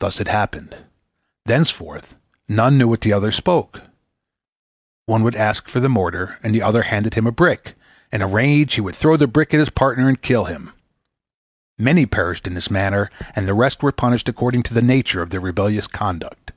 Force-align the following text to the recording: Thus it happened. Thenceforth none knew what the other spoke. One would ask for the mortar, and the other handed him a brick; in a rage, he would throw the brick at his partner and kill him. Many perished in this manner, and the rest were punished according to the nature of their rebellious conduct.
Thus 0.00 0.18
it 0.18 0.26
happened. 0.26 0.76
Thenceforth 1.46 2.18
none 2.48 2.76
knew 2.78 2.88
what 2.88 3.02
the 3.02 3.12
other 3.12 3.30
spoke. 3.30 3.80
One 5.06 5.22
would 5.22 5.36
ask 5.36 5.68
for 5.68 5.78
the 5.78 5.88
mortar, 5.88 6.40
and 6.42 6.52
the 6.52 6.62
other 6.64 6.82
handed 6.82 7.14
him 7.14 7.24
a 7.24 7.30
brick; 7.30 7.76
in 8.10 8.22
a 8.22 8.26
rage, 8.26 8.74
he 8.74 8.80
would 8.80 8.96
throw 8.96 9.16
the 9.16 9.28
brick 9.28 9.54
at 9.54 9.60
his 9.60 9.70
partner 9.70 10.08
and 10.08 10.20
kill 10.20 10.46
him. 10.46 10.72
Many 11.78 12.06
perished 12.06 12.48
in 12.48 12.54
this 12.54 12.72
manner, 12.72 13.08
and 13.36 13.46
the 13.46 13.54
rest 13.54 13.84
were 13.84 13.92
punished 13.92 14.28
according 14.28 14.64
to 14.64 14.74
the 14.74 14.82
nature 14.82 15.22
of 15.22 15.30
their 15.30 15.38
rebellious 15.40 15.86
conduct. 15.86 16.50